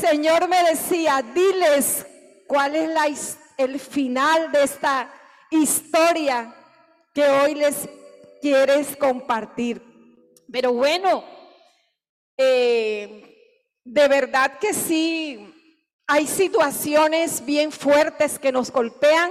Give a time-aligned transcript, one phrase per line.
[0.00, 2.06] Señor me decía, diles
[2.46, 3.06] cuál es la,
[3.56, 5.10] el final de esta
[5.50, 6.54] historia
[7.14, 7.88] que hoy les
[8.40, 9.82] quieres compartir.
[10.52, 11.24] Pero bueno,
[12.36, 15.54] eh, de verdad que sí,
[16.06, 19.30] hay situaciones bien fuertes que nos golpean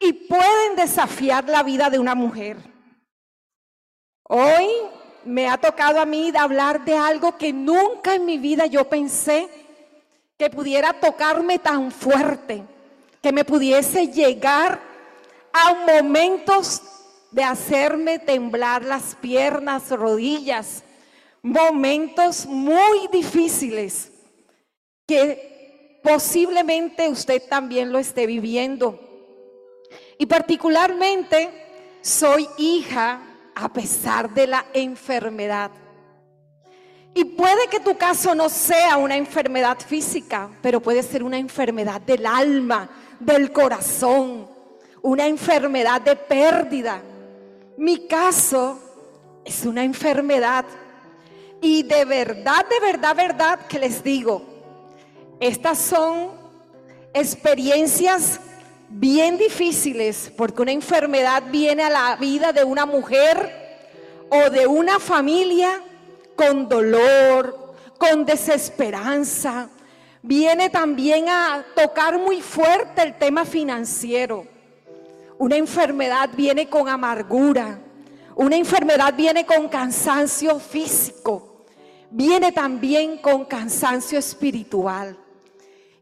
[0.00, 2.56] y pueden desafiar la vida de una mujer.
[4.24, 4.68] Hoy
[5.24, 9.48] me ha tocado a mí hablar de algo que nunca en mi vida yo pensé
[10.38, 12.64] que pudiera tocarme tan fuerte,
[13.22, 14.80] que me pudiese llegar
[15.52, 16.82] a momentos
[17.30, 20.82] de hacerme temblar las piernas, rodillas,
[21.42, 24.10] momentos muy difíciles
[25.06, 29.00] que posiblemente usted también lo esté viviendo.
[30.18, 33.20] Y particularmente soy hija
[33.54, 35.70] a pesar de la enfermedad.
[37.14, 42.00] Y puede que tu caso no sea una enfermedad física, pero puede ser una enfermedad
[42.00, 42.90] del alma,
[43.20, 44.48] del corazón,
[45.00, 47.00] una enfermedad de pérdida.
[47.76, 48.80] Mi caso
[49.44, 50.64] es una enfermedad.
[51.62, 54.42] Y de verdad, de verdad, verdad que les digo,
[55.38, 56.32] estas son
[57.12, 58.40] experiencias
[58.88, 63.62] bien difíciles porque una enfermedad viene a la vida de una mujer
[64.30, 65.80] o de una familia
[66.36, 69.68] con dolor, con desesperanza.
[70.22, 74.46] Viene también a tocar muy fuerte el tema financiero.
[75.38, 77.78] Una enfermedad viene con amargura.
[78.36, 81.66] Una enfermedad viene con cansancio físico.
[82.10, 85.18] Viene también con cansancio espiritual.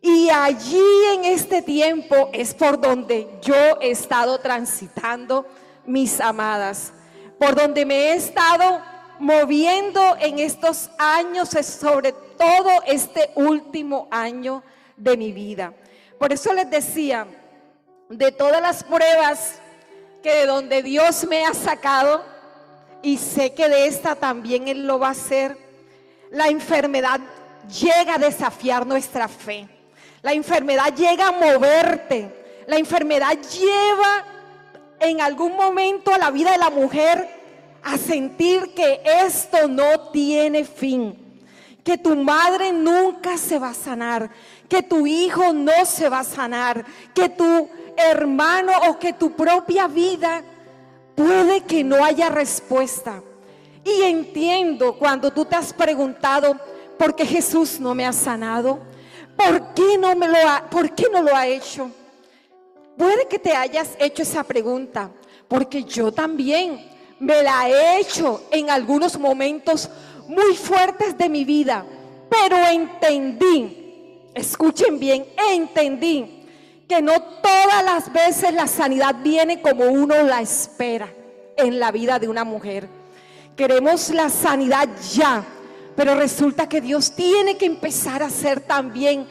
[0.00, 5.46] Y allí en este tiempo es por donde yo he estado transitando,
[5.86, 6.92] mis amadas,
[7.38, 8.82] por donde me he estado
[9.22, 14.64] moviendo en estos años, sobre todo este último año
[14.96, 15.72] de mi vida.
[16.18, 17.28] Por eso les decía,
[18.08, 19.60] de todas las pruebas
[20.24, 22.24] que de donde Dios me ha sacado,
[23.00, 25.56] y sé que de esta también Él lo va a hacer,
[26.32, 27.20] la enfermedad
[27.80, 29.68] llega a desafiar nuestra fe.
[30.22, 32.64] La enfermedad llega a moverte.
[32.66, 34.24] La enfermedad lleva
[34.98, 37.41] en algún momento a la vida de la mujer
[37.82, 41.16] a sentir que esto no tiene fin,
[41.82, 44.30] que tu madre nunca se va a sanar,
[44.68, 46.84] que tu hijo no se va a sanar,
[47.14, 50.42] que tu hermano o que tu propia vida
[51.14, 53.22] puede que no haya respuesta.
[53.84, 56.56] Y entiendo cuando tú te has preguntado,
[56.96, 58.78] ¿por qué Jesús no me ha sanado?
[59.36, 61.90] ¿Por qué no, me lo ha, ¿por qué no lo ha hecho?
[62.96, 65.10] Puede que te hayas hecho esa pregunta,
[65.48, 69.88] porque yo también me la he hecho en algunos momentos
[70.28, 71.84] muy fuertes de mi vida,
[72.30, 76.42] pero entendí, escuchen bien, entendí
[76.88, 81.08] que no todas las veces la sanidad viene como uno la espera
[81.56, 82.88] en la vida de una mujer.
[83.56, 85.44] Queremos la sanidad ya,
[85.94, 89.26] pero resulta que Dios tiene que empezar a hacer también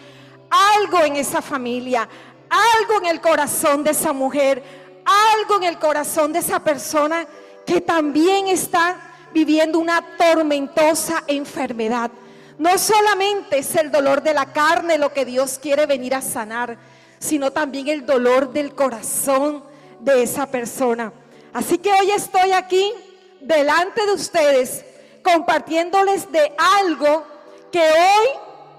[0.49, 2.07] algo en esa familia,
[2.49, 4.61] algo en el corazón de esa mujer,
[5.05, 7.27] algo en el corazón de esa persona
[7.65, 8.97] que también está
[9.33, 12.11] viviendo una tormentosa enfermedad.
[12.57, 16.77] No solamente es el dolor de la carne lo que Dios quiere venir a sanar,
[17.19, 19.63] sino también el dolor del corazón
[19.99, 21.13] de esa persona.
[21.53, 22.91] Así que hoy estoy aquí
[23.39, 24.85] delante de ustedes
[25.23, 27.25] compartiéndoles de algo
[27.71, 28.27] que hoy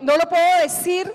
[0.01, 1.13] no lo puedo decir,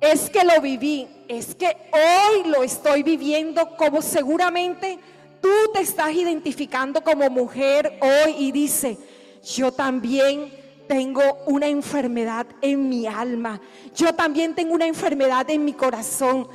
[0.00, 4.98] es que lo viví, es que hoy lo estoy viviendo como seguramente
[5.46, 8.98] tú te estás identificando como mujer hoy y dice,
[9.44, 10.52] yo también
[10.88, 13.60] tengo una enfermedad en mi alma,
[13.94, 16.48] yo también tengo una enfermedad en mi corazón,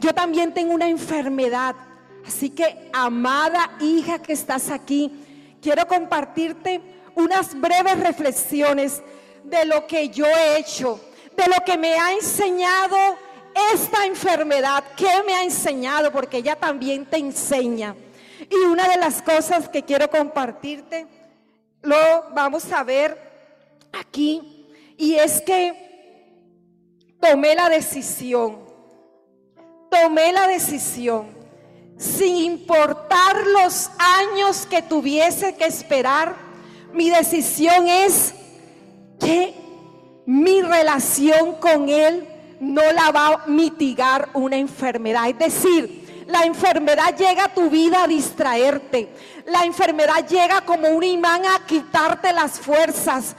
[0.00, 1.76] yo también tengo una enfermedad.
[2.26, 5.12] Así que, amada hija que estás aquí,
[5.60, 6.80] quiero compartirte
[7.14, 9.02] unas breves reflexiones
[9.44, 11.00] de lo que yo he hecho,
[11.36, 12.96] de lo que me ha enseñado
[13.74, 16.10] esta enfermedad, ¿qué me ha enseñado?
[16.12, 17.94] Porque ella también te enseña.
[18.50, 21.06] Y una de las cosas que quiero compartirte,
[21.82, 21.96] lo
[22.34, 23.18] vamos a ver
[23.92, 25.88] aquí, y es que
[27.20, 28.58] tomé la decisión,
[29.90, 31.26] tomé la decisión,
[31.96, 36.36] sin importar los años que tuviese que esperar,
[36.92, 38.34] mi decisión es
[39.18, 39.54] que
[40.26, 42.26] mi relación con Él
[42.60, 45.28] no la va a mitigar una enfermedad.
[45.28, 45.97] Es decir,
[46.28, 49.08] la enfermedad llega a tu vida a distraerte.
[49.46, 53.34] La enfermedad llega como un imán a quitarte las fuerzas.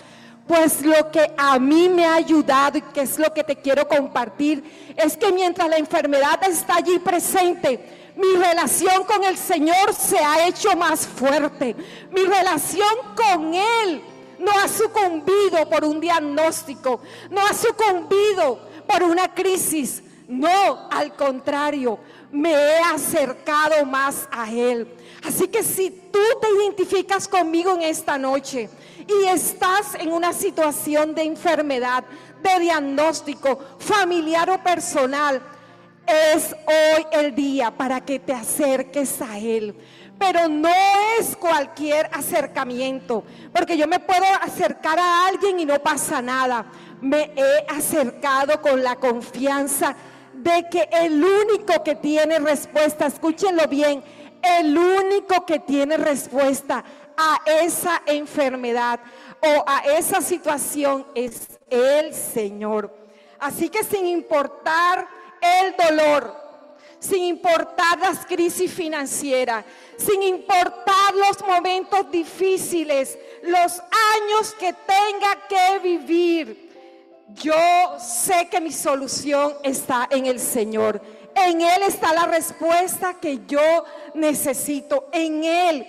[0.47, 3.87] Pues lo que a mí me ha ayudado y que es lo que te quiero
[3.87, 10.17] compartir, es que mientras la enfermedad está allí presente, mi relación con el Señor se
[10.17, 11.75] ha hecho más fuerte.
[12.11, 14.01] Mi relación con Él
[14.39, 20.01] no ha sucumbido por un diagnóstico, no ha sucumbido por una crisis.
[20.29, 21.97] No, al contrario,
[22.31, 24.87] me he acercado más a Él.
[25.27, 28.69] Así que si tú te identificas conmigo en esta noche
[29.07, 32.03] y estás en una situación de enfermedad,
[32.43, 35.41] de diagnóstico familiar o personal,
[36.05, 39.75] es hoy el día para que te acerques a Él.
[40.19, 40.69] Pero no
[41.19, 46.67] es cualquier acercamiento, porque yo me puedo acercar a alguien y no pasa nada.
[47.01, 49.95] Me he acercado con la confianza
[50.43, 54.03] de que el único que tiene respuesta, escúchenlo bien,
[54.41, 56.83] el único que tiene respuesta
[57.17, 58.99] a esa enfermedad
[59.41, 62.95] o a esa situación es el Señor.
[63.39, 65.07] Así que sin importar
[65.41, 66.35] el dolor,
[66.99, 69.65] sin importar las crisis financieras,
[69.97, 76.68] sin importar los momentos difíciles, los años que tenga que vivir,
[77.35, 81.01] yo sé que mi solución está en el Señor.
[81.35, 83.83] En Él está la respuesta que yo
[84.13, 85.09] necesito.
[85.11, 85.87] En Él.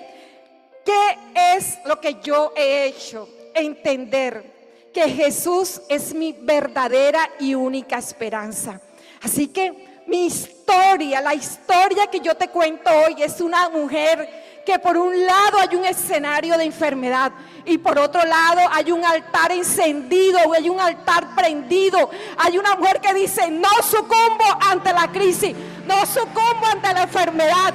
[0.85, 3.29] ¿Qué es lo que yo he hecho?
[3.55, 8.81] Entender que Jesús es mi verdadera y única esperanza.
[9.23, 14.40] Así que mi historia, la historia que yo te cuento hoy es una mujer
[14.71, 17.33] que por un lado hay un escenario de enfermedad
[17.65, 22.09] y por otro lado hay un altar encendido, hay un altar prendido.
[22.39, 25.57] Hay una mujer que dice, no sucumbo ante la crisis,
[25.87, 27.75] no sucumbo ante la enfermedad.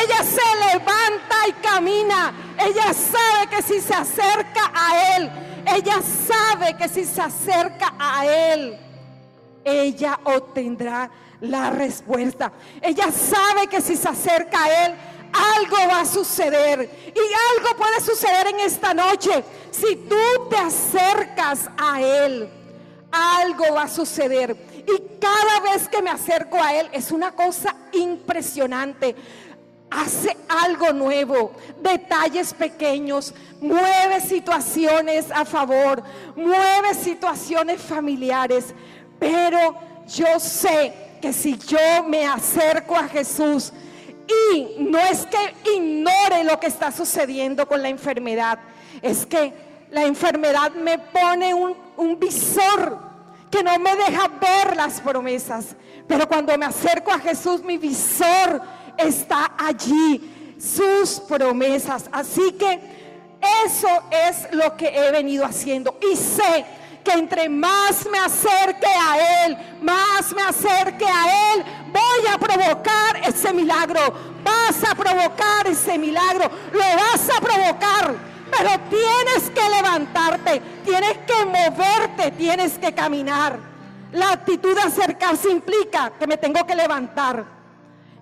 [0.00, 2.32] Ella se levanta y camina.
[2.58, 5.30] Ella sabe que si se acerca a Él,
[5.72, 8.76] ella sabe que si se acerca a Él,
[9.64, 11.08] ella obtendrá
[11.40, 12.50] la respuesta.
[12.82, 14.94] Ella sabe que si se acerca a Él,
[15.34, 16.88] algo va a suceder.
[17.14, 19.44] Y algo puede suceder en esta noche.
[19.70, 22.48] Si tú te acercas a Él,
[23.10, 24.56] algo va a suceder.
[24.86, 29.16] Y cada vez que me acerco a Él es una cosa impresionante.
[29.90, 36.02] Hace algo nuevo, detalles pequeños, mueve situaciones a favor,
[36.34, 38.74] mueve situaciones familiares.
[39.20, 39.76] Pero
[40.08, 40.92] yo sé
[41.22, 43.72] que si yo me acerco a Jesús,
[44.26, 48.58] y no es que ignore lo que está sucediendo con la enfermedad,
[49.02, 49.52] es que
[49.90, 52.98] la enfermedad me pone un, visor
[53.50, 55.76] que no me deja ver las promesas.
[56.08, 58.60] Pero cuando me acerco a Jesús, mi visor
[58.98, 62.08] está allí, sus promesas.
[62.10, 62.80] Así que
[63.64, 65.98] eso es lo que he venido haciendo.
[66.12, 66.64] Y sé
[67.04, 73.20] que entre más me acerque a Él, más me acerque a Él, voy a provocar
[73.24, 74.00] ese milagro.
[74.42, 76.50] Vas a provocar ese milagro.
[76.72, 78.14] Lo vas a provocar.
[78.50, 83.58] Pero tienes que levantarte, tienes que moverte, tienes que caminar.
[84.12, 87.44] La actitud de acercarse implica que me tengo que levantar.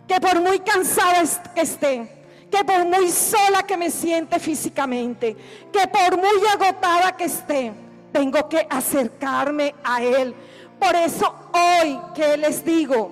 [0.08, 1.22] Que por muy cansada
[1.54, 5.36] que esté, que por muy sola que me siente físicamente,
[5.72, 7.72] que por muy agotada que esté,
[8.12, 10.34] tengo que acercarme a Él.
[10.78, 13.10] Por eso hoy que les digo,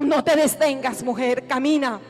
[0.00, 2.00] no te detengas mujer, camina,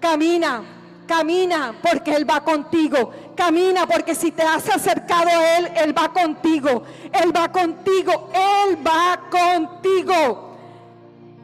[0.00, 0.62] camina,
[1.06, 3.12] camina, porque Él va contigo.
[3.36, 6.82] Camina, porque si te has acercado a Él, Él va contigo.
[7.12, 10.56] Él va contigo, Él va contigo.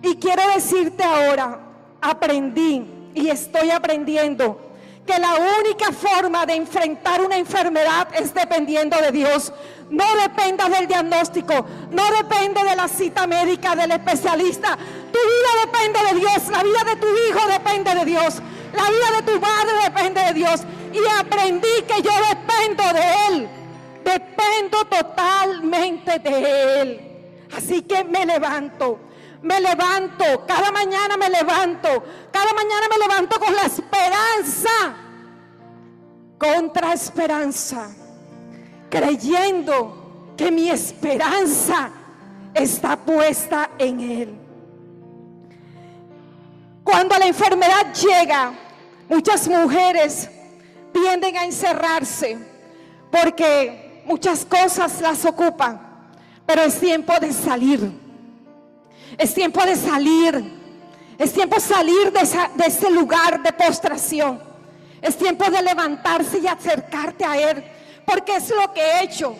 [0.02, 1.60] Y quiero decirte ahora,
[2.00, 4.58] aprendí y estoy aprendiendo
[5.06, 9.52] que la única forma de enfrentar una enfermedad es dependiendo de Dios.
[9.92, 14.76] No dependa del diagnóstico, no depende de la cita médica del especialista.
[14.76, 18.42] Tu vida depende de Dios, la vida de tu hijo depende de Dios,
[18.74, 20.62] la vida de tu madre depende de Dios.
[20.92, 23.48] Y aprendí que yo dependo de Él,
[24.02, 27.48] dependo totalmente de Él.
[27.54, 28.98] Así que me levanto
[29.42, 31.88] me levanto, cada mañana me levanto,
[32.30, 34.70] cada mañana me levanto con la esperanza,
[36.38, 37.90] contra esperanza,
[38.92, 41.90] creyendo que mi esperanza
[42.52, 44.34] está puesta en Él.
[46.84, 48.52] Cuando la enfermedad llega,
[49.08, 50.28] muchas mujeres
[50.92, 52.36] tienden a encerrarse
[53.10, 55.80] porque muchas cosas las ocupan,
[56.44, 58.02] pero es tiempo de salir
[59.18, 60.62] es tiempo de salir.
[61.18, 64.40] Es tiempo de salir de, ese lugar de postración.
[65.00, 67.64] Es tiempo de levantarse y acercarte a Él.
[68.06, 69.34] Porque es lo que he hecho.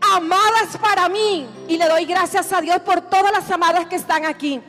[0.00, 1.46] amadas para mí.
[1.66, 4.60] Y le doy gracias a Dios por todas las amadas que están aquí.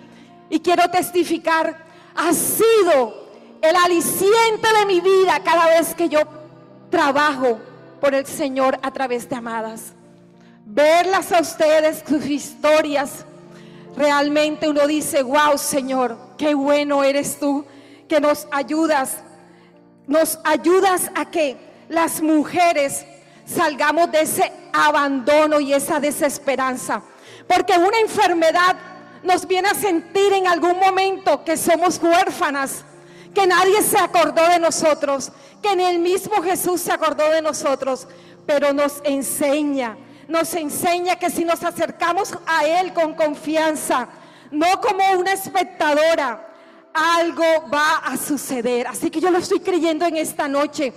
[0.49, 1.77] Y quiero testificar,
[2.15, 3.29] ha sido
[3.61, 6.21] el aliciente de mi vida cada vez que yo
[6.89, 7.59] trabajo
[8.01, 9.93] por el Señor a través de amadas.
[10.65, 13.25] Verlas a ustedes, sus historias,
[13.95, 17.65] realmente uno dice, wow Señor, qué bueno eres tú,
[18.07, 19.17] que nos ayudas,
[20.07, 21.57] nos ayudas a que
[21.89, 23.05] las mujeres
[23.53, 27.01] salgamos de ese abandono y esa desesperanza.
[27.47, 28.75] Porque una enfermedad
[29.23, 32.83] nos viene a sentir en algún momento que somos huérfanas,
[33.33, 38.07] que nadie se acordó de nosotros, que ni el mismo Jesús se acordó de nosotros,
[38.45, 44.07] pero nos enseña, nos enseña que si nos acercamos a Él con confianza,
[44.51, 46.47] no como una espectadora,
[46.93, 48.87] algo va a suceder.
[48.87, 50.93] Así que yo lo estoy creyendo en esta noche,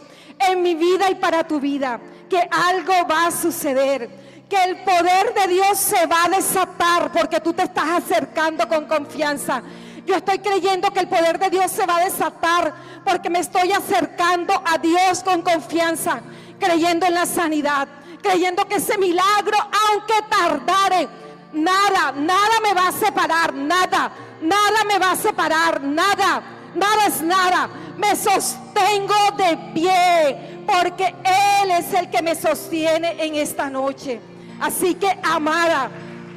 [0.49, 4.09] en mi vida y para tu vida, que algo va a suceder,
[4.49, 8.87] que el poder de Dios se va a desatar porque tú te estás acercando con
[8.87, 9.63] confianza.
[10.05, 13.73] Yo estoy creyendo que el poder de Dios se va a desatar porque me estoy
[13.73, 16.21] acercando a Dios con confianza,
[16.59, 17.89] creyendo en la sanidad,
[18.21, 19.57] creyendo que ese milagro,
[19.91, 21.09] aunque tardare,
[21.53, 26.43] nada, nada me va a separar, nada, nada me va a separar, nada,
[26.75, 27.69] nada es nada.
[27.97, 31.15] Me sostengo de pie porque
[31.63, 34.21] Él es el que me sostiene en esta noche.
[34.61, 35.91] Así que, amada,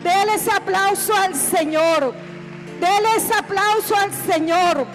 [0.03, 2.13] déle aplauso al Señor.
[2.79, 4.85] Dele ese aplauso al Señor,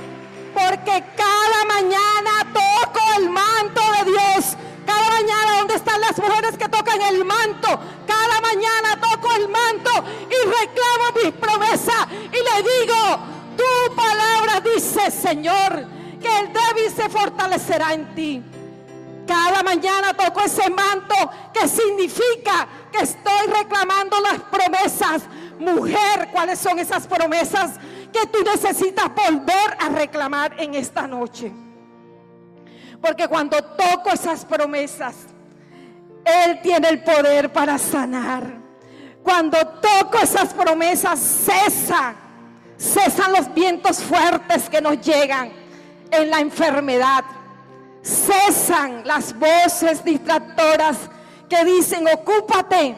[0.53, 4.57] porque cada mañana toco el manto de Dios.
[4.85, 7.69] Cada mañana, ¿dónde están las mujeres que tocan el manto?
[8.07, 9.91] Cada mañana toco el manto
[10.29, 13.19] y reclamo mis promesas y le digo,
[13.61, 15.87] tu palabra dice, Señor,
[16.21, 18.43] que el débil se fortalecerá en ti.
[19.27, 21.15] Cada mañana toco ese manto
[21.53, 25.23] que significa que estoy reclamando las promesas
[25.61, 27.73] Mujer, ¿cuáles son esas promesas
[28.11, 31.53] que tú necesitas volver a reclamar en esta noche?
[33.01, 35.17] Porque cuando toco esas promesas,
[36.25, 38.59] Él tiene el poder para sanar.
[39.23, 42.15] Cuando toco esas promesas, cesa,
[42.81, 45.53] cesan los vientos fuertes que nos llegan
[46.11, 47.25] en la enfermedad.
[48.03, 50.97] Cesan las voces distractoras
[51.49, 52.97] que dicen, ocúpate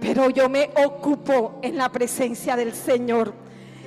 [0.00, 3.32] pero yo me ocupo en la presencia del Señor.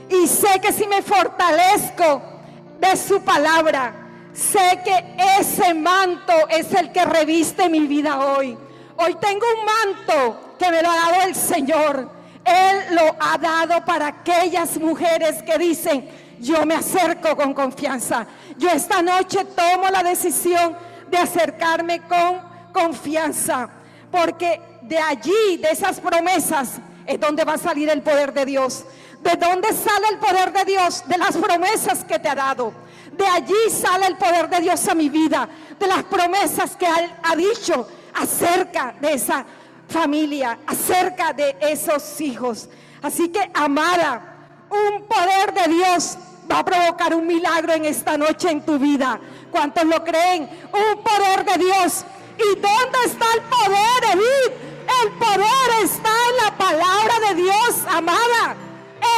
[0.09, 2.21] Y sé que si me fortalezco
[2.79, 3.93] de su palabra,
[4.33, 8.57] sé que ese manto es el que reviste mi vida hoy.
[8.97, 12.09] Hoy tengo un manto que me lo ha dado el Señor.
[12.45, 18.25] Él lo ha dado para aquellas mujeres que dicen, yo me acerco con confianza.
[18.57, 20.75] Yo esta noche tomo la decisión
[21.09, 22.41] de acercarme con
[22.73, 23.69] confianza.
[24.11, 28.85] Porque de allí, de esas promesas, es donde va a salir el poder de Dios.
[29.21, 31.03] ¿De dónde sale el poder de Dios?
[31.07, 32.73] De las promesas que te ha dado.
[33.11, 35.47] De allí sale el poder de Dios a mi vida.
[35.79, 39.45] De las promesas que Él ha dicho acerca de esa
[39.91, 42.69] familia, acerca de esos hijos.
[43.01, 44.31] Así que, amada,
[44.69, 46.17] un poder de Dios
[46.49, 49.19] va a provocar un milagro en esta noche en tu vida.
[49.51, 50.49] ¿Cuántos lo creen?
[50.71, 52.05] Un poder de Dios.
[52.37, 54.53] ¿Y dónde está el poder, Edith?
[55.03, 58.55] El poder está en la palabra de Dios, amada.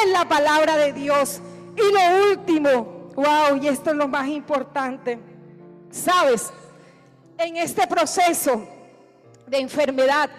[0.03, 1.39] En la palabra de Dios.
[1.75, 5.19] Y lo último, wow, y esto es lo más importante.
[5.91, 6.51] Sabes,
[7.37, 8.67] en este proceso
[9.47, 10.29] de enfermedad,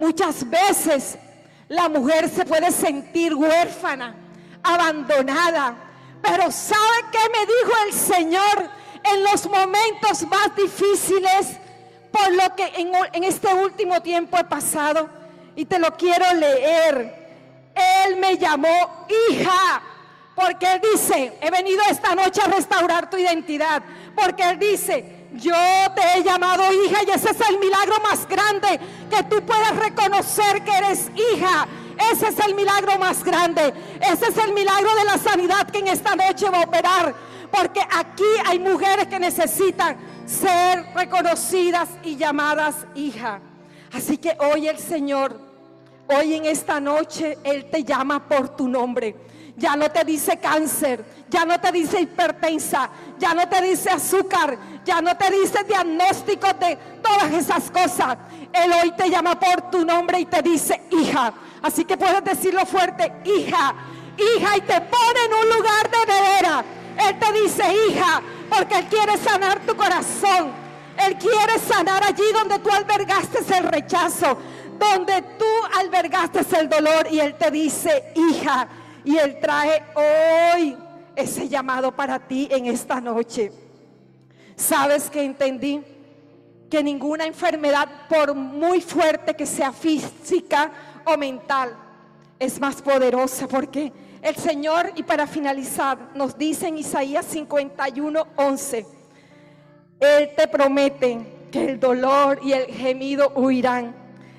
[0.00, 1.18] muchas veces
[1.68, 4.14] la mujer se puede sentir huérfana,
[4.62, 5.74] abandonada.
[6.22, 8.70] Pero ¿sabe qué me dijo el Señor
[9.04, 11.58] en los momentos más difíciles?
[12.10, 12.72] por lo que
[13.12, 15.08] en, este último tiempo he pasado
[15.54, 17.28] y te lo quiero leer.
[18.04, 19.82] Él me llamó hija,
[20.34, 23.82] porque Él dice, he venido esta noche a restaurar tu identidad,
[24.16, 25.54] porque Él dice, yo
[25.94, 30.62] te he llamado hija y ese es el milagro más grande, que tú puedas reconocer
[30.62, 31.66] que eres hija.
[32.12, 33.74] Ese es el milagro más grande.
[34.00, 37.14] Ese es el milagro de la sanidad que en esta noche va a operar.
[37.50, 39.96] Porque aquí hay mujeres que necesitan
[40.26, 43.40] ser reconocidas y llamadas hija.
[43.92, 45.40] Así que hoy el Señor,
[46.08, 49.16] hoy en esta noche, Él te llama por tu nombre.
[49.58, 52.88] Ya no te dice cáncer, ya no te dice hipertensa,
[53.18, 58.16] ya no te dice azúcar, ya no te dice diagnóstico de todas esas cosas.
[58.52, 61.32] Él hoy te llama por tu nombre y te dice hija.
[61.60, 63.74] Así que puedes decirlo fuerte, hija,
[64.16, 66.64] hija, y te pone en un lugar de nevera.
[67.08, 70.52] Él te dice, hija, porque Él quiere sanar tu corazón.
[71.04, 74.38] Él quiere sanar allí donde tú albergaste el rechazo.
[74.78, 75.44] donde tú
[75.80, 78.68] albergaste el dolor y Él te dice, hija,
[79.04, 80.76] y Él trae hoy
[81.14, 83.52] ese llamado para ti en esta noche.
[84.56, 85.82] ¿Sabes que entendí?
[86.70, 90.70] Que ninguna enfermedad, por muy fuerte que sea física
[91.04, 91.74] o mental,
[92.38, 98.86] es más poderosa porque el Señor, y para finalizar, nos dice en Isaías 51, 11,
[100.00, 101.18] Él te promete
[101.52, 103.94] que el dolor y el gemido huirán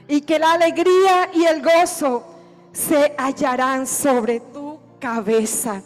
[0.07, 2.28] y que la alegría y el gozo
[2.71, 5.81] se hallarán sobre tu cabeza.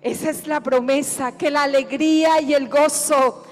[0.00, 3.44] Esa es la promesa, que la alegría y el gozo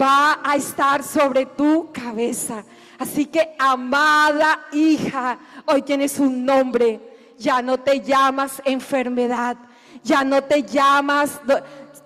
[0.00, 2.64] va a estar sobre tu cabeza.
[2.98, 7.00] Así que, amada hija, hoy tienes un nombre.
[7.38, 9.56] Ya no te llamas enfermedad,
[10.02, 11.40] ya no te llamas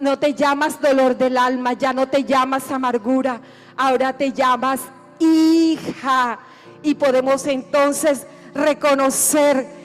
[0.01, 3.41] no te llamas dolor del alma, ya no te llamas amargura,
[3.77, 4.81] ahora te llamas
[5.19, 6.39] hija.
[6.83, 9.80] Y podemos entonces reconocer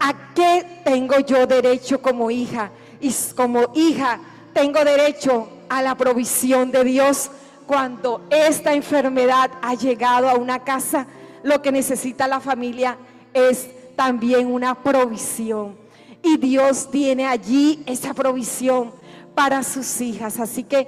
[0.00, 2.70] a qué tengo yo derecho como hija.
[3.00, 4.20] Y como hija
[4.52, 7.30] tengo derecho a la provisión de Dios.
[7.66, 11.06] Cuando esta enfermedad ha llegado a una casa,
[11.42, 12.96] lo que necesita la familia
[13.32, 15.76] es también una provisión.
[16.22, 18.92] Y Dios tiene allí esa provisión
[19.34, 20.40] para sus hijas.
[20.40, 20.86] Así que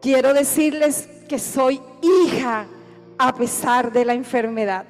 [0.00, 2.66] quiero decirles que soy hija
[3.18, 4.86] a pesar de la enfermedad.